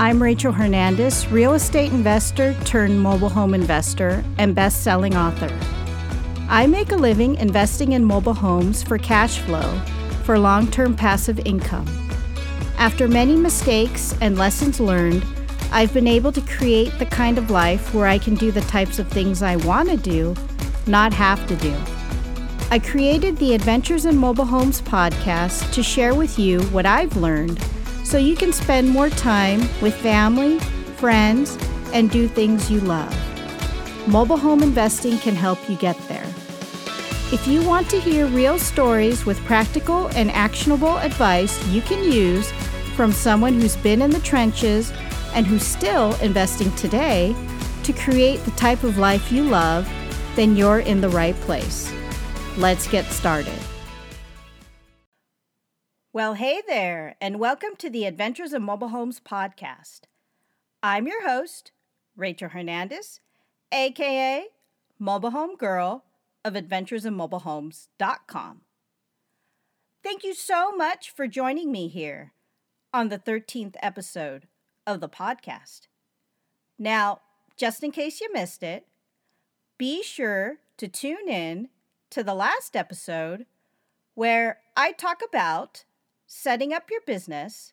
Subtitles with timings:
[0.00, 5.54] I'm Rachel Hernandez, real estate investor turned mobile home investor and best selling author.
[6.48, 9.78] I make a living investing in mobile homes for cash flow
[10.24, 11.86] for long term passive income.
[12.78, 15.22] After many mistakes and lessons learned,
[15.70, 18.98] I've been able to create the kind of life where I can do the types
[18.98, 20.34] of things I want to do,
[20.86, 21.76] not have to do.
[22.70, 27.62] I created the Adventures in Mobile Homes podcast to share with you what I've learned
[28.10, 30.58] so you can spend more time with family,
[30.96, 31.56] friends,
[31.92, 33.14] and do things you love.
[34.08, 36.26] Mobile home investing can help you get there.
[37.32, 42.50] If you want to hear real stories with practical and actionable advice you can use
[42.96, 44.92] from someone who's been in the trenches
[45.32, 47.36] and who's still investing today
[47.84, 49.88] to create the type of life you love,
[50.34, 51.92] then you're in the right place.
[52.56, 53.69] Let's get started.
[56.12, 60.00] Well, hey there, and welcome to the Adventures of Mobile Homes podcast.
[60.82, 61.70] I'm your host,
[62.16, 63.20] Rachel Hernandez,
[63.70, 64.46] aka
[64.98, 66.02] Mobile Home Girl
[66.44, 68.62] of Adventures of Mobile AdventuresInMobileHomes.com.
[70.02, 72.32] Thank you so much for joining me here
[72.92, 74.48] on the 13th episode
[74.88, 75.82] of the podcast.
[76.76, 77.20] Now,
[77.56, 78.84] just in case you missed it,
[79.78, 81.68] be sure to tune in
[82.10, 83.46] to the last episode
[84.16, 85.84] where I talk about
[86.32, 87.72] setting up your business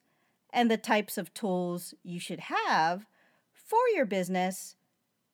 [0.51, 3.05] and the types of tools you should have
[3.53, 4.75] for your business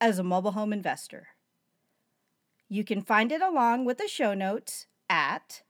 [0.02, 1.28] as a mobile home investor.
[2.68, 5.62] You can find it along with the show notes at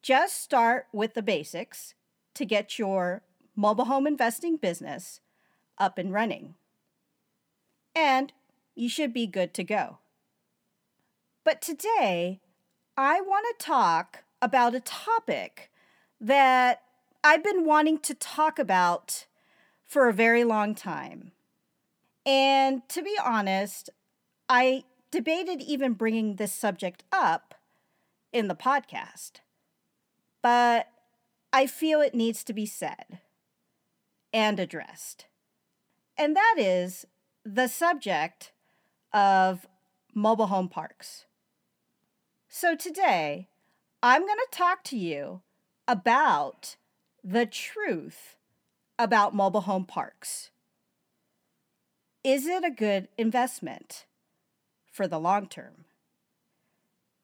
[0.01, 1.95] Just start with the basics
[2.35, 3.23] to get your
[3.57, 5.21] mobile home investing business
[5.77, 6.55] up and running.
[7.97, 8.33] And
[8.77, 9.99] you should be good to go.
[11.45, 12.41] But today,
[12.97, 15.71] I want to talk about a topic
[16.21, 16.83] that
[17.25, 19.27] I've been wanting to talk about
[19.87, 21.33] for a very long time.
[22.25, 23.91] And to be honest,
[24.49, 27.55] I debated even bringing this subject up
[28.33, 29.41] in the podcast
[30.43, 30.89] but
[31.53, 33.21] I feel it needs to be said
[34.33, 35.27] and addressed.
[36.19, 37.07] And that is
[37.45, 38.53] the subject
[39.13, 39.67] of
[40.15, 41.27] mobile home parks.
[42.55, 43.49] So today,
[44.03, 45.41] I'm going to talk to you
[45.89, 46.77] about
[47.25, 48.37] the truth
[48.99, 50.51] about mobile home parks.
[52.23, 54.05] Is it a good investment
[54.85, 55.87] for the long term?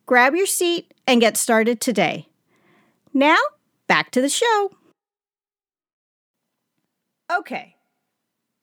[0.05, 2.27] Grab your seat and get started today.
[3.13, 3.37] Now,
[3.87, 4.71] back to the show.
[7.31, 7.75] Okay,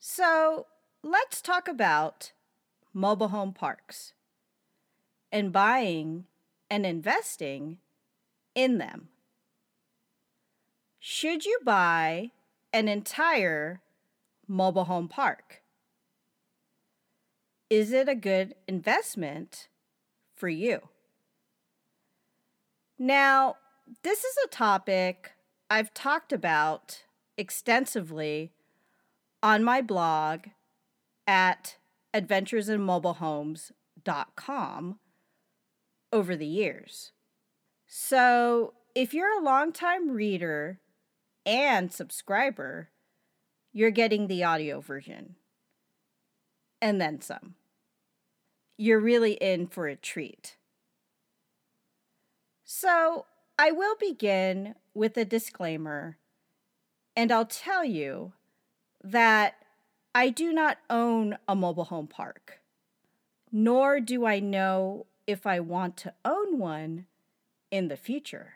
[0.01, 0.67] so
[1.05, 2.33] let's talk about
[2.97, 4.15] mobile home parks
[5.31, 6.25] and buying
[6.71, 7.77] and investing
[8.55, 9.09] in them.
[10.99, 12.31] Should you buy
[12.73, 13.83] an entire
[14.49, 15.63] mobile home park?
[17.69, 19.69] Is it a good investment
[20.35, 20.89] for you?
[22.99, 23.57] Now,
[24.05, 25.33] this is a topic
[25.69, 27.03] I've talked about
[27.37, 28.53] extensively
[29.43, 30.47] on my blog
[31.27, 31.77] at
[32.17, 34.99] adventuresinmobilehomes.com
[36.13, 37.13] over the years.
[37.87, 40.81] So, if you're a longtime reader
[41.45, 42.89] and subscriber,
[43.73, 45.37] you're getting the audio version
[46.81, 47.55] and then some.
[48.79, 50.57] You're really in for a treat.
[52.65, 53.27] So,
[53.59, 56.19] I will begin with a disclaimer,
[57.15, 58.33] and I'll tell you
[59.03, 59.55] that
[60.17, 62.61] I do not own a mobile home park,
[63.53, 67.05] nor do I know if I want to own one
[67.71, 68.55] in the future.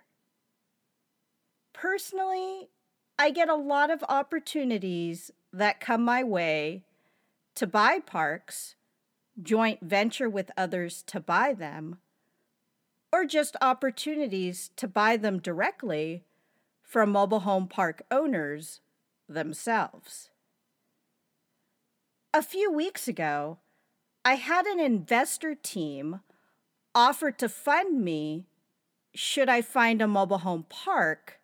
[1.74, 2.70] Personally,
[3.18, 6.82] I get a lot of opportunities that come my way
[7.56, 8.74] to buy parks,
[9.42, 11.98] joint venture with others to buy them,
[13.12, 16.24] or just opportunities to buy them directly
[16.82, 18.80] from mobile home park owners
[19.28, 20.30] themselves.
[22.32, 23.59] A few weeks ago,
[24.25, 26.21] I had an investor team
[26.94, 28.47] offer to fund me
[29.12, 31.41] should I find a mobile home park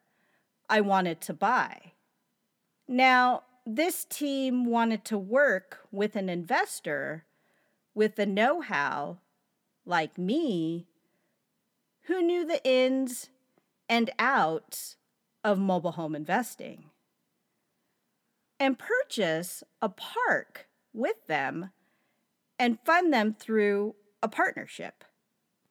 [0.68, 1.92] I wanted to buy.
[2.86, 7.24] Now, this team wanted to work with an investor
[7.92, 9.18] with the know how,
[9.84, 10.86] like me,
[12.02, 13.28] who knew the ins
[13.88, 14.98] and outs
[15.42, 16.84] of mobile home investing,
[18.60, 20.65] and purchase a park
[20.96, 21.70] with them
[22.58, 25.04] and fund them through a partnership.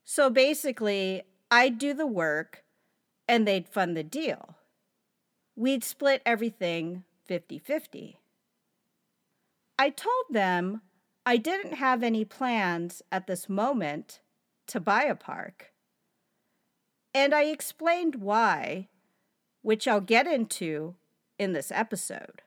[0.04, 2.63] So basically, I'd do the work
[3.27, 4.56] and they'd fund the deal.
[5.56, 8.19] We'd split everything 50 50.
[9.77, 10.81] I told them
[11.25, 14.19] I didn't have any plans at this moment
[14.68, 15.71] to buy a park.
[17.13, 18.89] And I explained why,
[19.62, 20.95] which I'll get into
[21.39, 22.42] in this episode.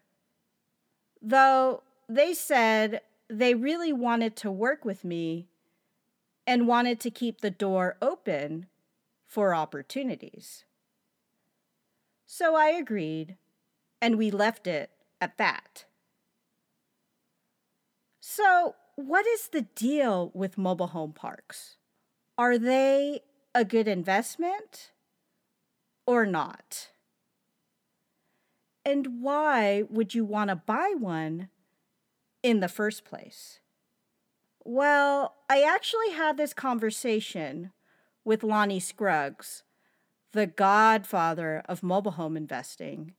[1.21, 5.49] Though they said they really wanted to work with me
[6.47, 8.67] and wanted to keep the door open
[9.27, 10.65] for opportunities.
[12.27, 13.37] So I agreed
[14.01, 14.91] and we left it
[15.21, 15.85] at that.
[18.21, 21.77] So, what is the deal with mobile home parks?
[22.37, 23.21] Are they
[23.55, 24.93] a good investment
[26.07, 26.89] or not?
[28.85, 31.49] And why would you want to buy one
[32.43, 33.61] in the first place?
[34.65, 37.73] Well, I actually had this conversation
[38.25, 39.63] with Lonnie Scruggs,
[40.33, 43.15] the godfather of mobile home investing,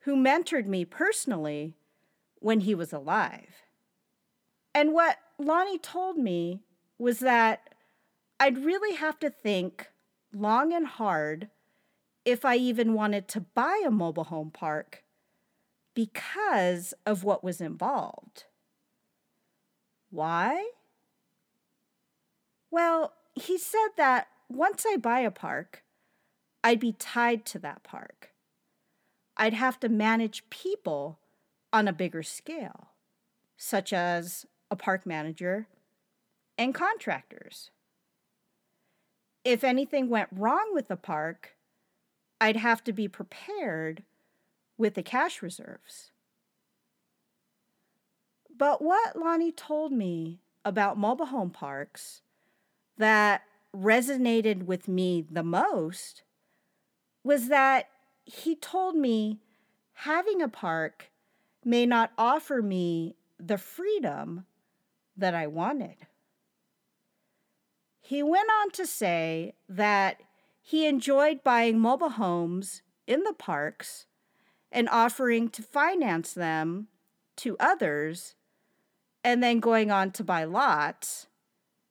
[0.00, 1.76] who mentored me personally
[2.40, 3.66] when he was alive.
[4.74, 6.60] And what Lonnie told me
[6.98, 7.74] was that
[8.40, 9.90] I'd really have to think
[10.32, 11.50] long and hard
[12.24, 15.01] if I even wanted to buy a mobile home park
[15.94, 18.44] because of what was involved.
[20.10, 20.70] Why?
[22.70, 25.82] Well, he said that once I buy a park,
[26.64, 28.30] I'd be tied to that park.
[29.36, 31.18] I'd have to manage people
[31.72, 32.88] on a bigger scale,
[33.56, 35.66] such as a park manager
[36.58, 37.70] and contractors.
[39.44, 41.56] If anything went wrong with the park,
[42.40, 44.02] I'd have to be prepared
[44.76, 46.12] with the cash reserves.
[48.56, 52.22] But what Lonnie told me about mobile home parks
[52.98, 53.42] that
[53.74, 56.22] resonated with me the most
[57.24, 57.88] was that
[58.24, 59.40] he told me
[59.94, 61.10] having a park
[61.64, 64.44] may not offer me the freedom
[65.16, 66.06] that I wanted.
[68.00, 70.20] He went on to say that
[70.60, 74.06] he enjoyed buying mobile homes in the parks
[74.72, 76.88] and offering to finance them
[77.36, 78.34] to others
[79.22, 81.28] and then going on to buy lots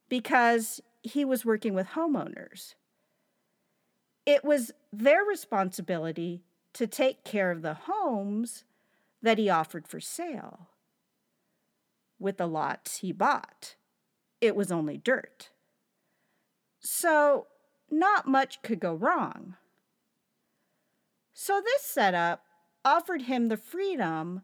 [0.10, 2.74] because he was working with homeowners.
[4.26, 8.66] It was their responsibility to take care of the homes
[9.22, 10.68] that he offered for sale.
[12.20, 13.76] With the lots he bought,
[14.42, 15.50] it was only dirt.
[16.80, 17.48] So,
[17.90, 19.56] not much could go wrong.
[21.34, 22.44] So, this setup
[22.84, 24.42] offered him the freedom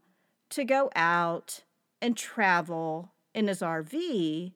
[0.50, 1.64] to go out
[2.02, 4.54] and travel in his RV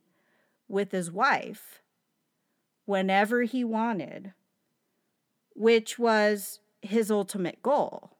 [0.67, 1.81] with his wife
[2.85, 4.33] whenever he wanted
[5.55, 8.11] which was his ultimate goal.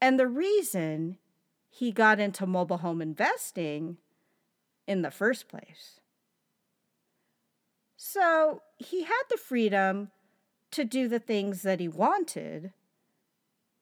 [0.00, 1.18] And the reason
[1.68, 3.98] he got into mobile home investing
[4.86, 6.00] in the first place.
[7.96, 10.10] So he had the freedom
[10.70, 12.72] to do the things that he wanted,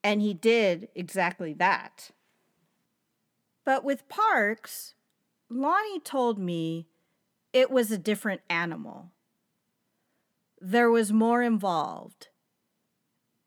[0.07, 2.13] and he did exactly that.
[3.65, 4.95] But with parks,
[5.51, 6.87] Lonnie told me
[7.53, 9.11] it was a different animal.
[10.61, 12.29] There was more involved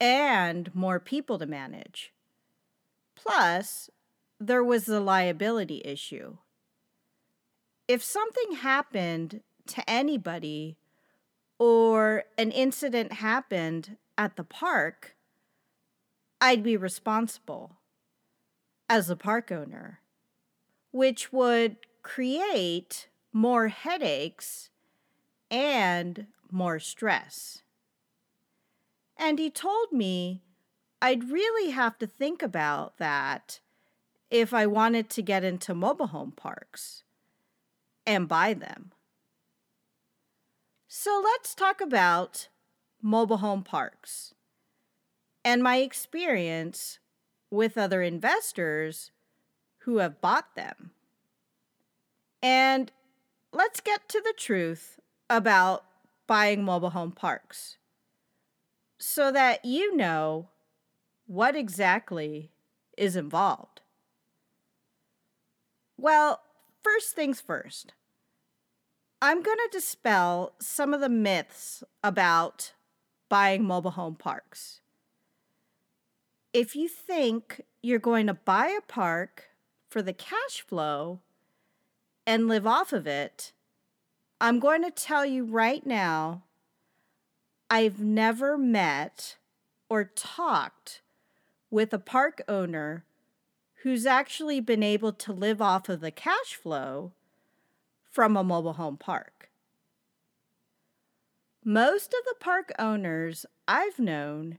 [0.01, 2.11] and more people to manage.
[3.15, 3.89] Plus,
[4.37, 6.39] there was the liability issue.
[7.87, 10.75] If something happened to anybody
[11.57, 15.15] or an incident happened at the park,
[16.41, 17.77] I'd be responsible
[18.88, 20.00] as a park owner,
[20.91, 24.69] which would create more headaches
[25.51, 27.63] and more stress.
[29.17, 30.41] And he told me
[31.01, 33.60] I'd really have to think about that
[34.29, 37.03] if I wanted to get into mobile home parks
[38.05, 38.91] and buy them.
[40.88, 42.48] So let's talk about
[43.01, 44.34] mobile home parks
[45.50, 47.00] and my experience
[47.50, 49.10] with other investors
[49.79, 50.91] who have bought them.
[52.39, 52.91] And
[53.51, 55.86] let's get to the truth about
[56.27, 57.77] buying mobile home parks
[59.00, 60.50] so that you know
[61.25, 62.51] what exactly
[62.96, 63.82] is involved.
[65.98, 66.41] Well,
[66.84, 67.94] first things first,
[69.20, 72.74] I'm going to dispel some of the myths about
[73.29, 74.82] buying mobile home parks.
[76.53, 79.50] If you think you're going to buy a park
[79.88, 81.20] for the cash flow
[82.25, 83.51] and live off of it,
[84.41, 86.44] I'm going to tell you right now
[87.70, 89.38] I've never met
[89.89, 91.01] or talked
[91.70, 93.03] with a park owner
[93.84, 97.12] who's actually been able to live off of the cash flow
[98.10, 99.51] from a mobile home park.
[101.63, 104.58] Most of the park owners I've known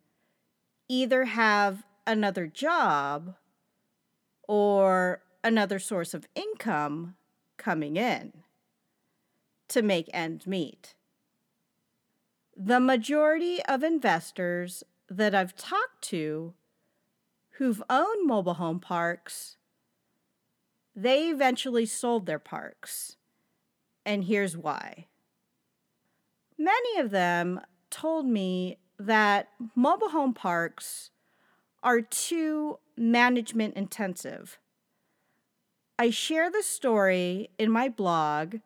[0.91, 3.37] either have another job
[4.49, 7.15] or another source of income
[7.57, 8.33] coming in
[9.69, 10.97] to make ends meet.
[12.57, 16.55] The majority of investors that I've talked to
[17.53, 19.59] who've owned mobile home parks,
[20.97, 23.17] they eventually sold their parks.
[24.05, 25.07] And here's why.
[26.59, 31.11] Many of them told me that mobile home parks
[31.83, 34.59] are too management intensive.
[35.99, 38.57] I share the story in my blog,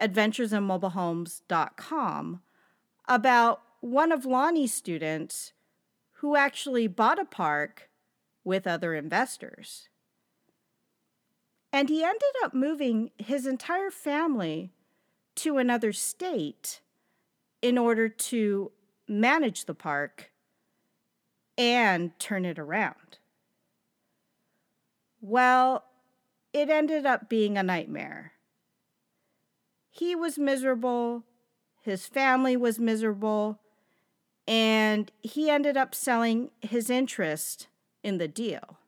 [0.00, 2.40] adventuresinmobilehomes.com,
[3.08, 5.52] about one of Lonnie's students
[6.14, 7.88] who actually bought a park
[8.44, 9.88] with other investors.
[11.72, 14.72] And he ended up moving his entire family
[15.36, 16.82] to another state
[17.62, 18.72] in order to
[19.12, 20.30] manage the park
[21.58, 23.18] and turn it around.
[25.20, 25.84] Well,
[26.52, 28.32] it ended up being a nightmare.
[29.90, 31.24] He was miserable,
[31.82, 33.60] his family was miserable,
[34.48, 37.68] and he ended up selling his interest
[38.02, 38.78] in the deal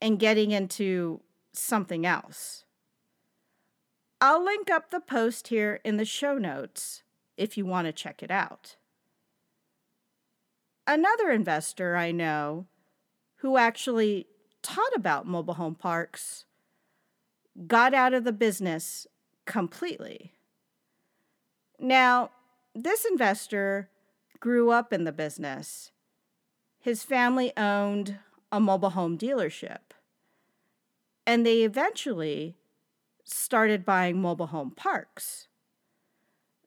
[0.00, 1.20] and getting into
[1.52, 2.64] something else.
[4.20, 7.01] I'll link up the post here in the show notes
[7.36, 8.76] if you want to check it out.
[10.86, 12.66] Another investor I know
[13.36, 14.26] who actually
[14.62, 16.44] taught about mobile home parks
[17.66, 19.06] got out of the business
[19.46, 20.32] completely.
[21.78, 22.30] Now,
[22.74, 23.88] this investor
[24.40, 25.92] grew up in the business
[26.82, 28.18] his family owned
[28.50, 29.94] a mobile home dealership.
[31.24, 32.56] And they eventually
[33.24, 35.46] started buying mobile home parks.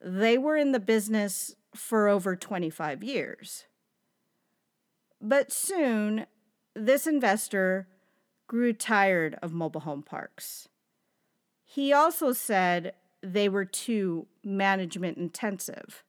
[0.02, 3.66] They were in the business for over 25 years.
[5.22, 6.26] But soon,
[6.76, 7.88] this investor
[8.48, 10.68] grew tired of mobile home parks.
[11.64, 16.04] He also said they were too management intensive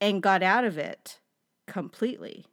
[0.00, 1.18] and got out of it
[1.66, 2.46] completely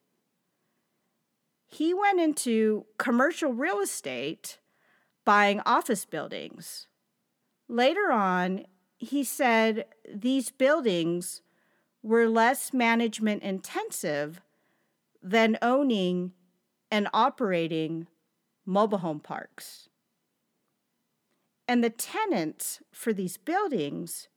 [1.75, 4.59] he went into commercial real estate
[5.25, 6.88] buying office buildings.
[7.67, 8.65] Later on,
[8.97, 11.41] he said these buildings
[12.01, 14.41] were less management intensive
[15.21, 16.31] than owning
[16.91, 18.07] and operating
[18.65, 19.89] mobile home parks.
[21.67, 24.27] And the tenants for these buildings,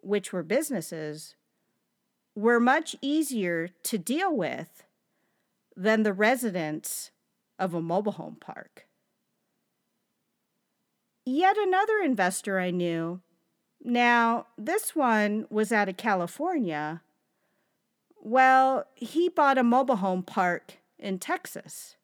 [0.00, 1.36] which were businesses,
[2.34, 4.84] were much easier to deal with
[5.76, 7.10] than the residents
[7.58, 8.86] of a mobile home park.
[11.26, 13.20] Yet another investor I knew,
[13.86, 17.02] now this one was out of California,
[18.20, 21.96] well, he bought a mobile home park in Texas.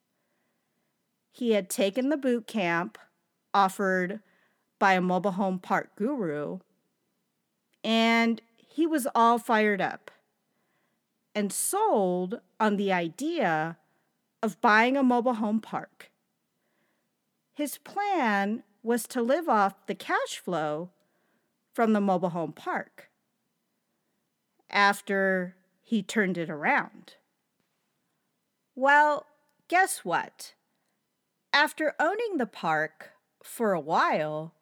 [1.33, 2.99] He had taken the boot camp
[3.53, 4.21] offered
[4.79, 6.61] by a mobile home park guru,
[7.83, 10.13] and he was all fired up
[11.35, 13.77] and sold on the idea
[14.41, 16.11] of buying a mobile home park.
[17.55, 20.91] His plan was to live off the cash flow
[21.73, 23.11] from the mobile home park
[24.71, 27.15] after he turned it around.
[28.75, 29.27] Well,
[29.69, 30.55] guess what?
[31.53, 33.11] After owning the park
[33.43, 34.55] for a while,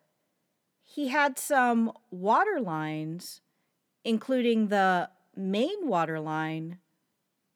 [0.82, 3.40] he had some water lines,
[4.04, 6.78] including the main water line,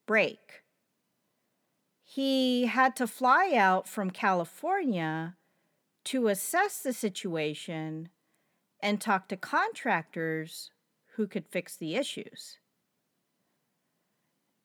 [0.06, 0.62] break.
[2.04, 5.36] He had to fly out from California
[6.04, 8.08] to assess the situation
[8.84, 10.70] and talk to contractors
[11.16, 12.58] who could fix the issues.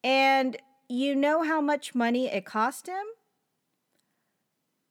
[0.04, 0.58] And
[0.90, 3.06] you know how much money it cost him?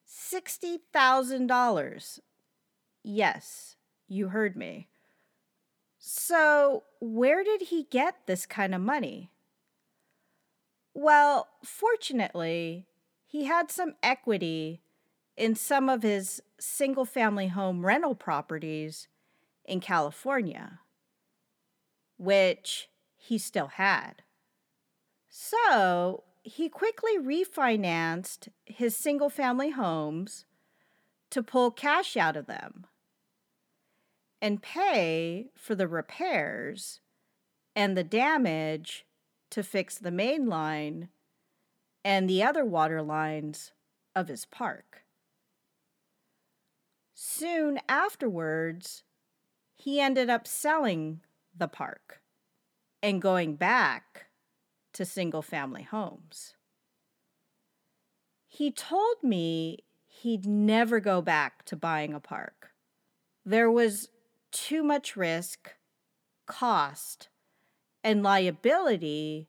[0.08, 2.20] $60,000.
[3.04, 3.76] Yes,
[4.08, 4.88] you heard me.
[5.98, 9.30] So, where did he get this kind of money?
[10.94, 12.86] Well, fortunately,
[13.26, 14.80] he had some equity
[15.36, 19.06] in some of his single family home rental properties
[19.68, 20.80] in California,
[22.16, 24.22] which he still had.
[25.28, 30.46] So he quickly refinanced his single family homes
[31.30, 32.86] to pull cash out of them
[34.40, 37.00] and pay for the repairs
[37.76, 39.04] and the damage
[39.50, 41.10] to fix the main line
[42.04, 43.72] and the other water lines
[44.16, 45.02] of his park.
[47.12, 49.02] Soon afterwards,
[49.78, 51.20] he ended up selling
[51.56, 52.20] the park
[53.00, 54.26] and going back
[54.92, 56.54] to single family homes.
[58.48, 62.72] He told me he'd never go back to buying a park.
[63.44, 64.08] There was
[64.50, 65.74] too much risk,
[66.46, 67.28] cost,
[68.02, 69.48] and liability,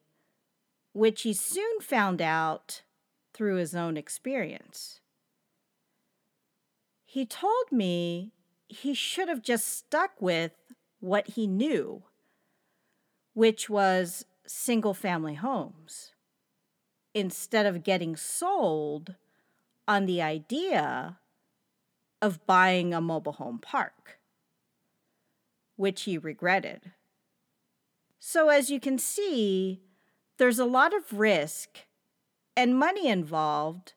[0.94, 2.84] which he soon found out
[3.34, 5.00] through his own experience.
[7.04, 8.34] He told me
[8.70, 10.54] he should have just stuck with
[11.00, 12.04] what he knew,
[13.34, 16.14] which was single family homes
[17.14, 19.16] instead of getting sold
[19.88, 21.18] on the idea
[22.22, 24.20] of buying a mobile home park,
[25.76, 26.92] which he regretted.
[28.20, 29.82] So, as you can see,
[30.38, 31.80] there's a lot of risk
[32.56, 33.94] and money involved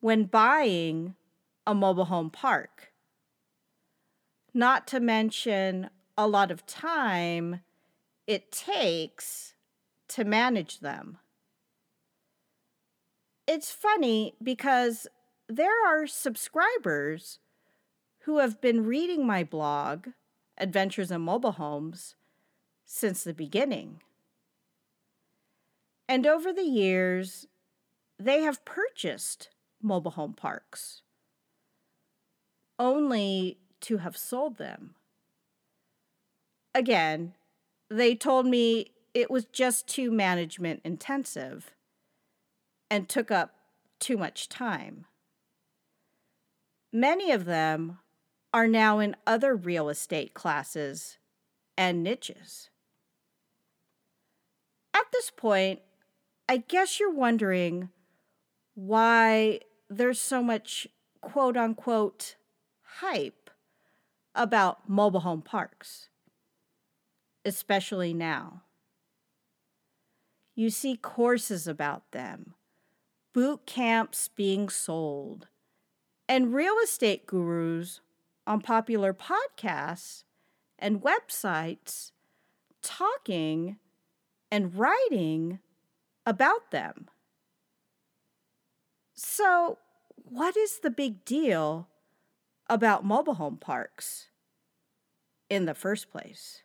[0.00, 1.16] when buying
[1.66, 2.92] a mobile home park.
[4.56, 7.60] Not to mention a lot of time
[8.26, 9.52] it takes
[10.08, 11.18] to manage them.
[13.46, 15.08] It's funny because
[15.46, 17.38] there are subscribers
[18.20, 20.06] who have been reading my blog,
[20.56, 22.16] Adventures in Mobile Homes,
[22.86, 24.00] since the beginning.
[26.08, 27.46] And over the years,
[28.18, 29.50] they have purchased
[29.82, 31.02] mobile home parks,
[32.78, 34.94] only to have sold them.
[36.74, 37.34] Again,
[37.88, 41.72] they told me it was just too management intensive
[42.90, 43.54] and took up
[43.98, 45.06] too much time.
[46.92, 47.98] Many of them
[48.52, 51.18] are now in other real estate classes
[51.76, 52.70] and niches.
[54.94, 55.80] At this point,
[56.48, 57.90] I guess you're wondering
[58.74, 59.60] why
[59.90, 60.86] there's so much
[61.20, 62.36] quote unquote
[63.00, 63.45] hype
[64.36, 66.08] about mobile home parks,
[67.44, 68.62] especially now.
[70.54, 72.54] You see courses about them,
[73.34, 75.48] boot camps being sold,
[76.28, 78.00] and real estate gurus
[78.46, 80.24] on popular podcasts
[80.78, 82.12] and websites
[82.82, 83.76] talking
[84.50, 85.58] and writing
[86.24, 87.08] about them.
[89.14, 89.78] So,
[90.14, 91.88] what is the big deal
[92.68, 94.26] about mobile home parks
[95.48, 96.62] in the first place?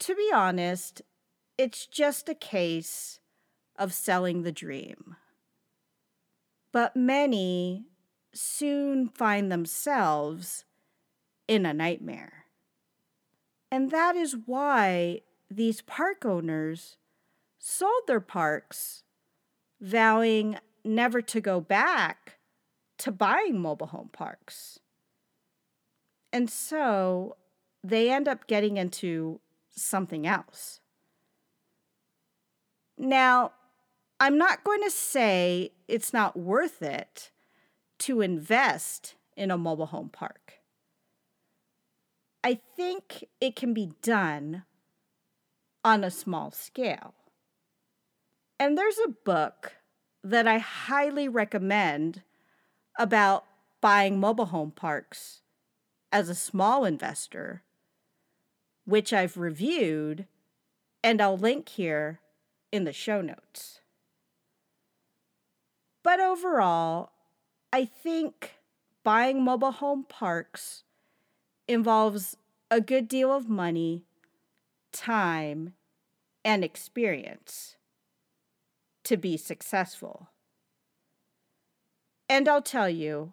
[0.00, 1.02] To be honest,
[1.58, 3.20] it's just a case
[3.76, 5.16] of selling the dream.
[6.72, 7.84] But many
[8.32, 10.64] soon find themselves
[11.48, 12.44] in a nightmare.
[13.70, 15.20] And that is why
[15.50, 16.96] these park owners
[17.58, 19.02] sold their parks,
[19.80, 22.38] vowing never to go back
[23.00, 24.78] to buying mobile home parks.
[26.32, 27.36] And so
[27.82, 30.80] they end up getting into something else.
[32.98, 33.52] Now,
[34.20, 37.30] I'm not going to say it's not worth it
[38.00, 40.60] to invest in a mobile home park.
[42.44, 44.64] I think it can be done
[45.82, 47.14] on a small scale.
[48.58, 49.76] And there's a book
[50.22, 52.22] that I highly recommend
[52.98, 53.44] about
[53.80, 55.42] buying mobile home parks
[56.12, 57.62] as a small investor,
[58.84, 60.26] which I've reviewed,
[61.02, 62.20] and I'll link here
[62.72, 63.80] in the show notes.
[66.02, 67.12] But overall,
[67.72, 68.54] I think
[69.04, 70.84] buying mobile home parks
[71.68, 72.36] involves
[72.70, 74.04] a good deal of money,
[74.92, 75.74] time,
[76.44, 77.76] and experience
[79.04, 80.28] to be successful.
[82.30, 83.32] And I'll tell you,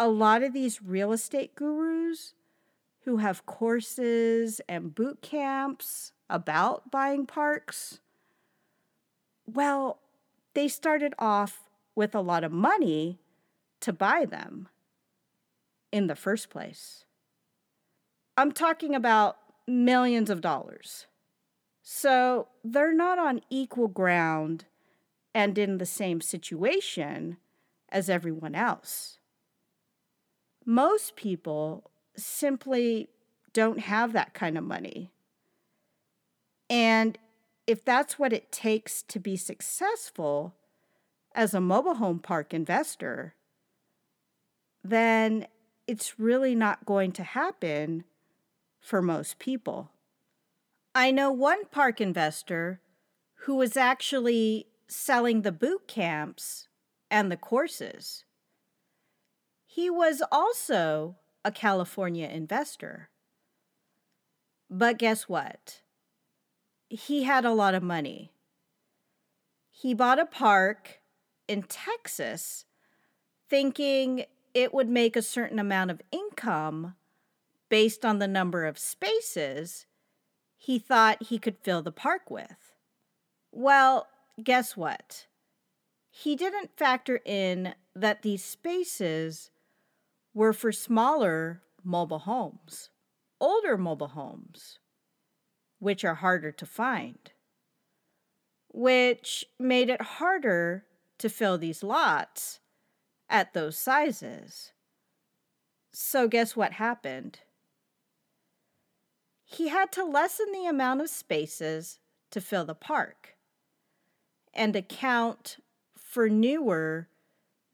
[0.00, 2.34] a lot of these real estate gurus
[3.04, 8.00] who have courses and boot camps about buying parks,
[9.46, 10.00] well,
[10.54, 13.20] they started off with a lot of money
[13.78, 14.68] to buy them
[15.92, 17.04] in the first place.
[18.36, 19.36] I'm talking about
[19.68, 21.06] millions of dollars.
[21.80, 24.64] So they're not on equal ground
[25.32, 27.36] and in the same situation
[27.94, 29.18] as everyone else.
[30.66, 33.08] Most people simply
[33.52, 35.12] don't have that kind of money.
[36.68, 37.16] And
[37.68, 40.54] if that's what it takes to be successful
[41.34, 43.34] as a mobile home park investor,
[44.82, 45.46] then
[45.86, 48.04] it's really not going to happen
[48.80, 49.92] for most people.
[50.96, 52.80] I know one park investor
[53.42, 56.68] who was actually selling the boot camps
[57.14, 58.24] and the courses.
[59.64, 63.08] He was also a California investor.
[64.68, 65.82] But guess what?
[66.88, 68.32] He had a lot of money.
[69.70, 71.02] He bought a park
[71.46, 72.64] in Texas
[73.48, 76.96] thinking it would make a certain amount of income
[77.68, 79.86] based on the number of spaces
[80.56, 82.72] he thought he could fill the park with.
[83.52, 84.08] Well,
[84.42, 85.28] guess what?
[86.16, 89.50] He didn't factor in that these spaces
[90.32, 92.90] were for smaller mobile homes,
[93.40, 94.78] older mobile homes,
[95.78, 97.32] which are harder to find,
[98.68, 100.84] which made it harder
[101.18, 102.60] to fill these lots
[103.28, 104.72] at those sizes.
[105.92, 107.40] So, guess what happened?
[109.44, 112.00] he had to lessen the amount of spaces
[112.30, 113.36] to fill the park
[114.52, 115.58] and account
[116.14, 117.08] for newer,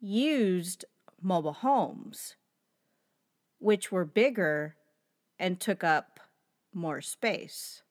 [0.00, 0.86] used
[1.20, 2.36] mobile homes,
[3.58, 4.76] which were bigger
[5.38, 6.18] and took up
[6.72, 7.82] more space.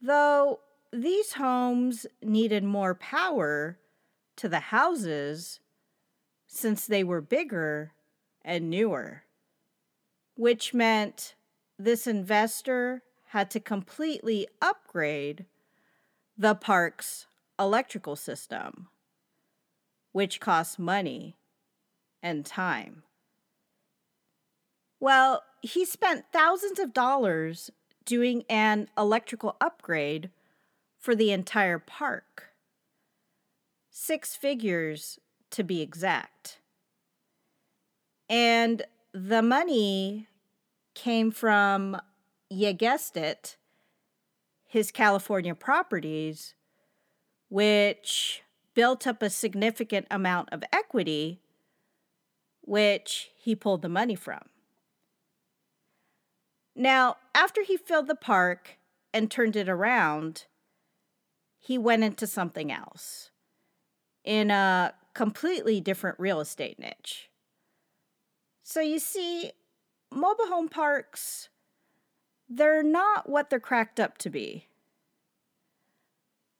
[0.00, 3.78] Though these homes needed more power
[4.36, 5.60] to the houses
[6.46, 7.92] since they were bigger
[8.42, 9.24] and newer,
[10.36, 11.34] which meant
[11.78, 15.44] this investor had to completely upgrade
[16.38, 17.26] the park's
[17.58, 18.88] electrical system,
[20.12, 21.36] which costs money
[22.22, 23.02] and time.
[25.00, 27.70] Well, he spent thousands of dollars
[28.04, 30.30] doing an electrical upgrade
[30.98, 32.50] for the entire park.
[33.90, 35.18] Six figures
[35.50, 36.58] to be exact.
[38.28, 40.28] And the money
[40.94, 42.00] came from,
[42.48, 43.56] you guessed it,
[44.66, 46.54] his California properties,
[47.48, 48.42] which
[48.74, 51.40] built up a significant amount of equity,
[52.62, 54.42] which he pulled the money from.
[56.74, 58.78] Now, after he filled the park
[59.12, 60.46] and turned it around,
[61.60, 63.30] he went into something else
[64.24, 67.30] in a completely different real estate niche.
[68.62, 69.52] So you see,
[70.10, 71.48] mobile home parks,
[72.48, 74.66] they're not what they're cracked up to be.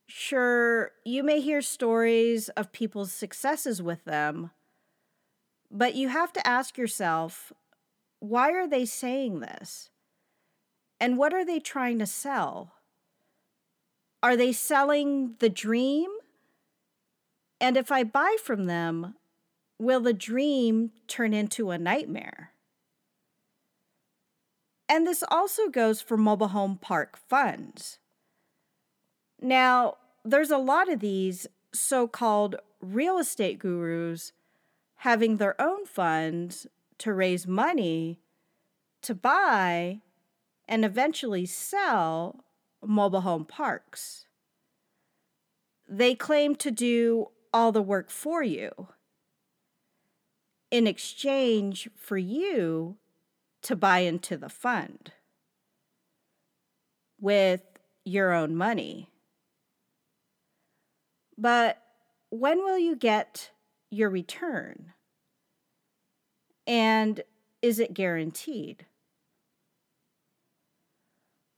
[0.07, 4.51] Sure, you may hear stories of people's successes with them,
[5.71, 7.53] but you have to ask yourself
[8.21, 9.91] why are they saying this?
[10.99, 12.73] And what are they trying to sell?
[14.23, 16.09] Are they selling the dream?
[17.61, 19.17] And if I buy from them,
[19.79, 22.53] will the dream turn into a nightmare?
[24.89, 27.99] And this also goes for mobile home park funds.
[29.41, 34.33] Now, there's a lot of these so called real estate gurus
[34.97, 36.67] having their own funds
[36.99, 38.21] to raise money
[39.03, 40.01] to buy
[40.67, 42.45] and eventually sell
[42.83, 44.27] mobile home parks.
[45.89, 48.89] They claim to do all the work for you
[50.71, 52.97] in exchange for you
[53.63, 55.13] to buy into the fund
[57.21, 57.63] with
[58.05, 59.09] your own money.
[61.37, 61.83] But
[62.31, 63.51] when will you get
[63.91, 64.93] your return?
[66.67, 67.23] And
[67.63, 68.87] is it guaranteed?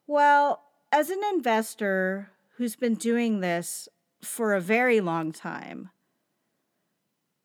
[0.06, 0.62] Well,
[0.92, 3.88] as an investor who's been doing this
[4.22, 5.90] for a very long time,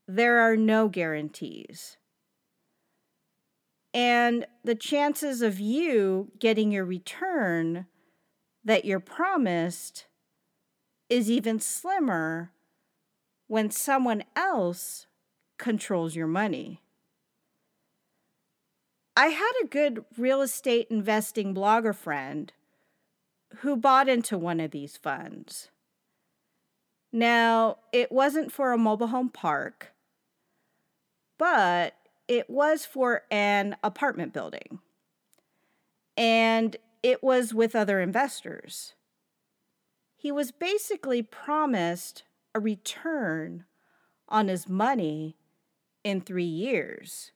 [0.08, 1.98] there are no guarantees.
[3.94, 7.88] And the chances of you getting your return
[8.64, 10.06] that you're promised
[11.12, 12.52] is even slimmer
[13.48, 15.08] when someone else
[15.58, 16.80] controls your money.
[19.18, 22.54] I had a good real estate investing blogger friend
[23.58, 25.70] who bought into one of these funds.
[27.12, 29.92] Now, it wasn't for a mobile home park,
[31.38, 31.94] but
[32.30, 34.80] it was for an apartment building.
[36.16, 38.94] And it was with other investors.
[40.22, 42.22] He was basically promised
[42.54, 43.66] a return
[44.30, 45.36] on his money
[46.04, 47.32] in three years.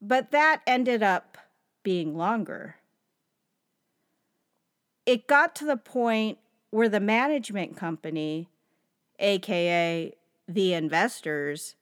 [0.00, 1.36] But that ended up
[1.82, 2.76] being longer.
[5.04, 6.38] It got to the point
[6.70, 8.48] where the management company,
[9.18, 10.14] aka
[10.48, 11.76] the investors,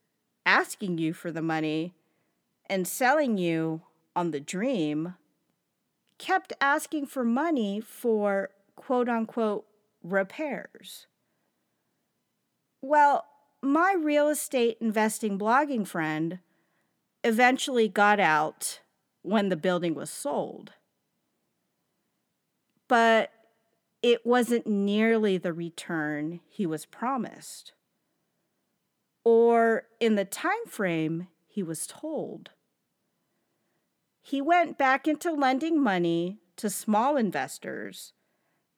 [0.45, 1.95] asking you for the money
[2.69, 3.83] and selling you
[4.17, 5.15] on the dream,
[6.19, 9.67] kept asking for money for quote unquote
[10.03, 11.07] repairs.
[12.81, 13.27] Well,
[13.63, 16.39] my real estate investing blogging friend
[17.23, 18.81] eventually got out
[19.21, 20.73] when the building was sold.
[22.89, 23.31] But
[24.03, 27.75] it wasn't nearly the return he was promised
[29.25, 32.49] or in the time frame he was told.
[34.23, 38.15] He went back into lending money to small investors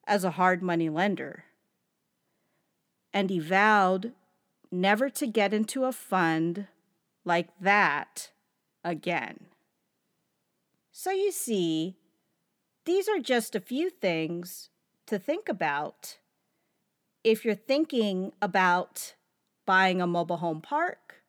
[0.07, 1.45] as a hard money lender.
[3.13, 4.13] And he vowed
[4.71, 6.67] never to get into a fund
[7.25, 8.31] like that
[8.85, 9.47] again.
[10.91, 11.97] So you see,
[12.85, 14.71] these are just a few things
[15.07, 16.19] to think about
[17.25, 19.15] if you're thinking about
[19.65, 21.23] buying a mobile home park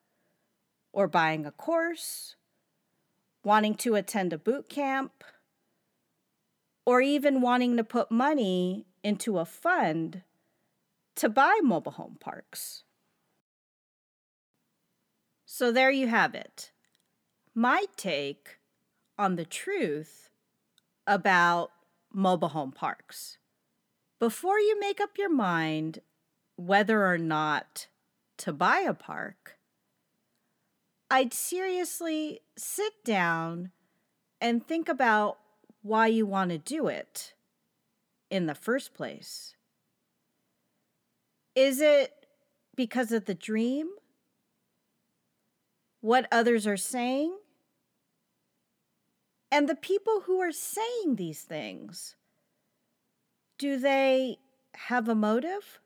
[0.91, 2.35] or buying a course,
[3.43, 5.23] wanting to attend a boot camp,
[6.85, 10.23] or even wanting to put money into a fund
[11.15, 12.83] to buy mobile home parks.
[15.45, 16.71] So there you have it.
[17.53, 18.57] My take
[19.17, 20.29] on the truth
[21.05, 21.71] about
[22.11, 23.37] mobile home parks.
[24.19, 25.99] Before you make up your mind
[26.55, 27.87] whether or not
[28.37, 29.57] to buy a park,
[31.11, 33.71] I'd seriously sit down
[34.41, 35.37] and think about
[35.83, 37.33] why you want to do it
[38.31, 39.53] in the first place.
[41.55, 42.25] Is it
[42.75, 43.89] because of the dream?
[46.01, 47.35] What others are saying?
[49.51, 52.15] And the people who are saying these things,
[53.59, 54.39] do they
[54.73, 55.79] have a motive?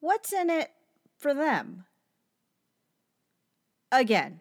[0.00, 0.70] What's in it
[1.16, 1.84] for them?
[3.90, 4.40] Again,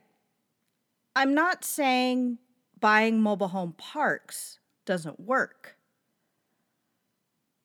[1.15, 2.39] I'm not saying
[2.81, 5.77] buying mobile home parks doesn't work.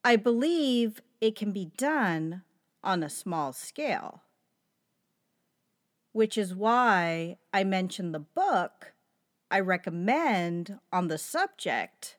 [0.04, 2.42] I believe it can be done
[2.84, 4.22] on a small scale,
[6.12, 8.92] which is why I mentioned the book
[9.50, 12.18] I recommend on the subject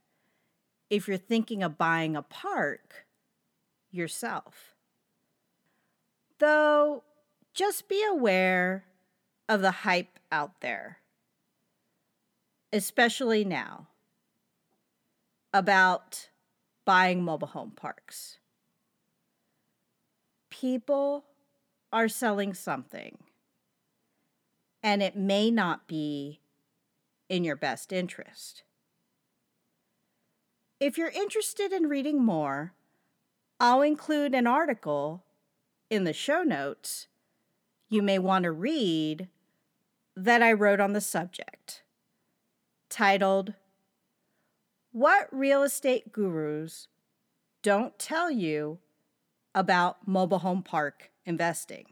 [0.90, 3.06] if you're thinking of buying a park
[3.92, 4.76] yourself.
[6.40, 7.04] Though,
[7.54, 8.86] just be aware
[9.50, 11.00] of the hype out there,
[12.72, 13.88] especially now,
[15.54, 16.30] about
[16.86, 18.40] buying mobile home parks.
[20.50, 21.26] People
[21.92, 23.18] are selling something,
[24.84, 26.42] and it may not be
[27.30, 28.64] in your best interest.
[30.80, 32.74] If you're interested in reading more,
[33.60, 35.24] I'll include an article
[35.90, 37.08] in the show notes
[37.90, 39.28] you may want to read
[40.16, 41.57] that I wrote on the subject.
[42.90, 43.54] Titled
[44.92, 46.88] What Real Estate Gurus
[47.62, 48.80] Don't Tell You
[49.54, 51.86] About Mobile Home Park Investing.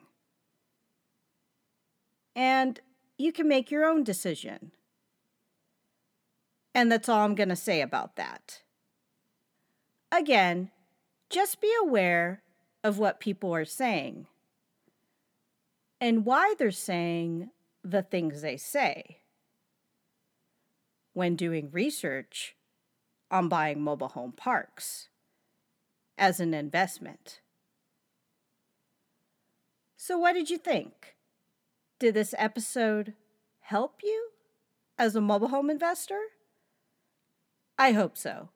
[2.36, 2.80] And
[3.18, 4.72] you can make your own decision.
[6.74, 8.62] And that's all I'm going to say about that.
[10.12, 10.72] Again,
[11.30, 12.42] just be aware
[12.84, 14.28] of what people are saying
[16.00, 17.50] and why they're saying
[17.84, 19.20] the things they say
[21.16, 22.56] when doing research
[23.32, 25.08] on buying mobile home parks
[26.18, 27.40] as an investment.
[29.96, 31.16] So, what did you think?
[32.00, 33.14] Did this episode
[33.62, 34.30] help you
[35.00, 36.20] as a mobile home investor?
[37.80, 38.50] I hope so.